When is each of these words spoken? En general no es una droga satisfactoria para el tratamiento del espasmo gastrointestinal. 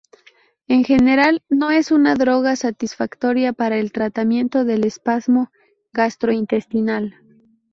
En 0.67 0.83
general 0.83 1.43
no 1.47 1.69
es 1.69 1.91
una 1.91 2.15
droga 2.15 2.55
satisfactoria 2.55 3.53
para 3.53 3.77
el 3.77 3.91
tratamiento 3.91 4.65
del 4.65 4.83
espasmo 4.83 5.51
gastrointestinal. 5.93 7.17